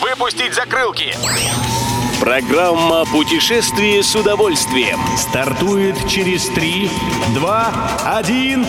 [0.00, 1.14] Выпустить закрылки!
[2.20, 6.90] Программа «Путешествие с удовольствием» стартует через 3,
[7.34, 8.66] 2, 1...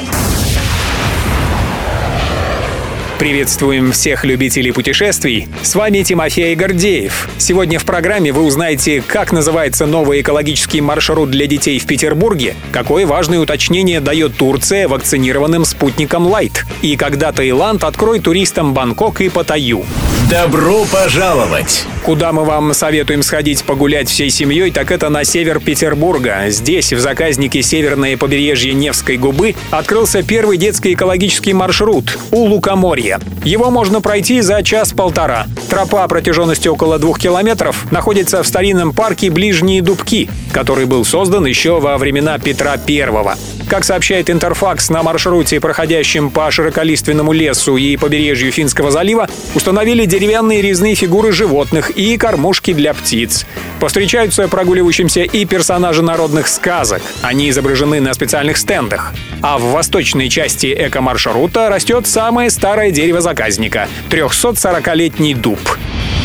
[3.17, 5.47] Приветствуем всех любителей путешествий.
[5.62, 7.30] С вами Тимофей Гордеев.
[7.38, 13.05] Сегодня в программе вы узнаете, как называется новый экологический маршрут для детей в Петербурге, какое
[13.05, 19.86] важное уточнение дает Турция вакцинированным спутником Light, и когда Таиланд откроет туристам Бангкок и Паттайю.
[20.32, 21.86] Добро пожаловать!
[22.04, 26.46] Куда мы вам советуем сходить погулять всей семьей, так это на север Петербурга.
[26.47, 33.19] Здесь, в заказнике северное побережье Невской губы, открылся первый детский экологический маршрут у Лукоморья.
[33.44, 35.45] Его можно пройти за час-полтора.
[35.69, 41.80] Тропа протяженностью около двух километров находится в старинном парке Ближние Дубки, который был создан еще
[41.80, 43.38] во времена Петра Первого.
[43.70, 50.61] Как сообщает Интерфакс, на маршруте, проходящем по широколиственному лесу и побережью Финского залива, установили деревянные
[50.61, 53.45] резные фигуры животных и кормушки для птиц.
[53.80, 57.02] Повстречаются прогуливающимся и персонажи народных сказок.
[57.22, 59.14] Они изображены на специальных стендах.
[59.42, 65.59] А в восточной части эко-маршрута растет самое старое дерево заказника— 340-летний дуб.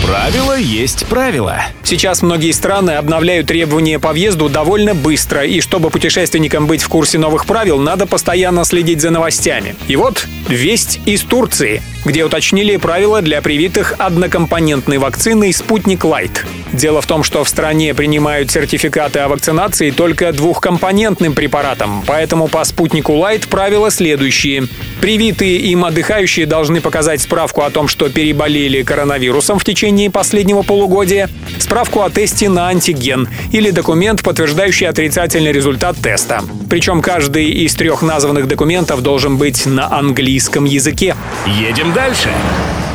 [0.06, 1.64] Правило есть правило.
[1.83, 7.19] Сейчас многие страны обновляют требования по въезду довольно быстро, и чтобы путешественникам быть в курсе
[7.19, 9.75] новых правил, надо постоянно следить за новостями.
[9.89, 16.47] И вот весть из Турции, где уточнили правила для привитых однокомпонентной вакциной «Спутник Лайт».
[16.73, 22.63] Дело в том, что в стране принимают сертификаты о вакцинации только двухкомпонентным препаратом, поэтому по
[22.65, 24.69] «Спутнику Лайт» правила следующие.
[25.01, 31.29] Привитые им отдыхающие должны показать справку о том, что переболели коронавирусом в течение последнего полугодия,
[31.59, 36.43] справку о тесте на антиген или документ, подтверждающий отрицательный результат теста.
[36.70, 41.17] Причем каждый из трех названных документов должен быть на английском языке.
[41.47, 42.28] Едем дальше.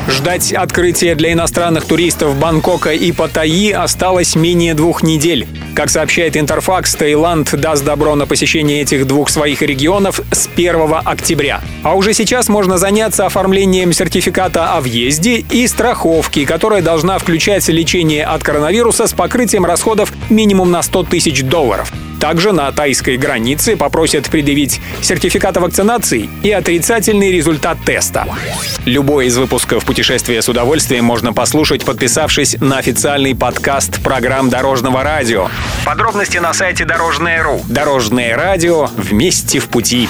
[0.07, 5.47] Ждать открытия для иностранных туристов Бангкока и Паттайи осталось менее двух недель.
[5.75, 11.61] Как сообщает Интерфакс, Таиланд даст добро на посещение этих двух своих регионов с 1 октября.
[11.81, 18.23] А уже сейчас можно заняться оформлением сертификата о въезде и страховки, которая должна включать лечение
[18.25, 21.91] от коронавируса с покрытием расходов минимум на 100 тысяч долларов.
[22.21, 28.27] Также на тайской границе попросят предъявить сертификат о вакцинации и отрицательный результат теста.
[28.85, 35.49] Любой из выпусков «Путешествия с удовольствием» можно послушать, подписавшись на официальный подкаст программ Дорожного радио.
[35.83, 37.63] Подробности на сайте Дорожное.ру.
[37.67, 40.07] Дорожное радио «Вместе в пути».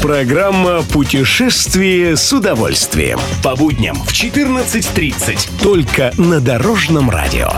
[0.00, 3.18] Программа «Путешествие с удовольствием».
[3.42, 5.62] По будням в 14.30.
[5.62, 7.50] Только на Дорожном радио.